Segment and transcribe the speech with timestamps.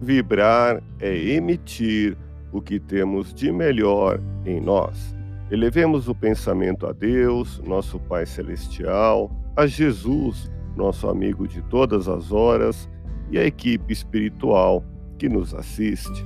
[0.00, 2.16] Vibrar é emitir
[2.52, 5.16] o que temos de melhor em nós.
[5.50, 12.30] Elevemos o pensamento a Deus, nosso Pai Celestial, a Jesus, nosso amigo de todas as
[12.30, 12.88] horas,
[13.30, 14.84] e a equipe espiritual
[15.18, 16.24] que nos assiste.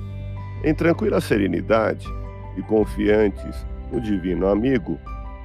[0.63, 2.05] Em tranquila serenidade
[2.57, 4.99] e confiantes no Divino Amigo,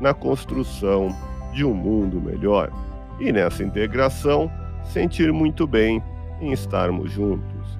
[0.00, 1.14] na construção
[1.52, 2.70] de um mundo melhor
[3.20, 4.50] e nessa integração
[4.84, 6.02] sentir muito bem
[6.40, 7.78] em estarmos juntos.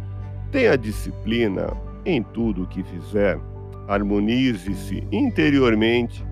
[0.51, 1.69] Tenha disciplina
[2.05, 3.39] em tudo o que fizer.
[3.87, 6.25] Harmonize-se interiormente,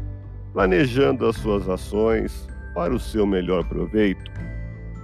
[0.52, 4.30] planejando as suas ações para o seu melhor proveito.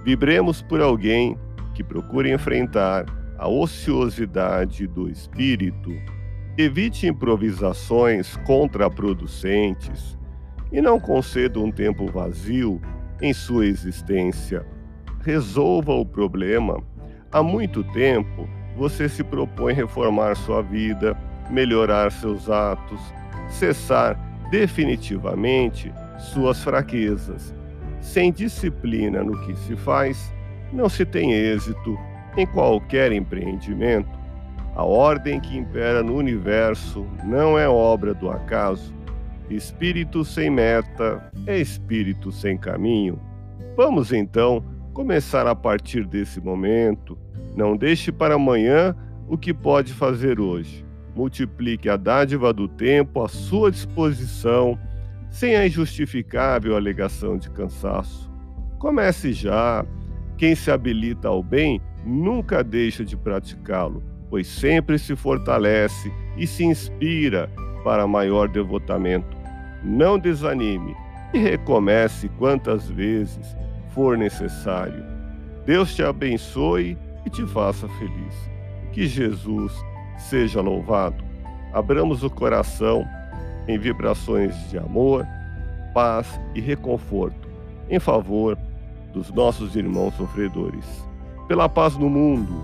[0.03, 1.37] Vibremos por alguém
[1.73, 3.05] que procure enfrentar
[3.37, 5.91] a ociosidade do espírito.
[6.57, 10.17] Evite improvisações contraproducentes
[10.73, 12.81] e não conceda um tempo vazio
[13.21, 14.65] em sua existência
[15.23, 16.83] resolva o problema.
[17.31, 21.17] Há muito tempo você se propõe reformar sua vida,
[21.49, 22.99] melhorar seus atos,
[23.49, 24.19] cessar
[24.51, 27.53] definitivamente suas fraquezas.
[28.01, 30.33] Sem disciplina no que se faz,
[30.71, 31.97] não se tem êxito
[32.35, 34.09] em qualquer empreendimento.
[34.75, 38.93] A ordem que impera no universo não é obra do acaso.
[39.49, 43.19] Espírito sem meta é espírito sem caminho.
[43.75, 44.63] Vamos então
[44.93, 47.17] começar a partir desse momento.
[47.55, 48.95] Não deixe para amanhã
[49.27, 50.85] o que pode fazer hoje.
[51.15, 54.79] Multiplique a dádiva do tempo à sua disposição,
[55.29, 58.31] sem a injustificável alegação de cansaço.
[58.79, 59.85] Comece já.
[60.37, 66.63] Quem se habilita ao bem nunca deixa de praticá-lo, pois sempre se fortalece e se
[66.63, 67.49] inspira
[67.83, 69.37] para maior devotamento.
[69.83, 70.95] Não desanime
[71.33, 73.55] e recomece quantas vezes
[73.89, 75.03] for necessário.
[75.65, 78.51] Deus te abençoe e te faça feliz.
[78.91, 79.73] Que Jesus
[80.17, 81.23] seja louvado.
[81.73, 83.05] Abramos o coração
[83.67, 85.25] em vibrações de amor,
[85.93, 87.49] paz e reconforto
[87.89, 88.57] em favor
[89.13, 90.85] dos nossos irmãos sofredores.
[91.47, 92.63] Pela paz no mundo,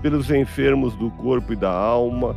[0.00, 2.36] pelos enfermos do corpo e da alma